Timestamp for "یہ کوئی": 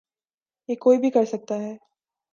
0.69-0.97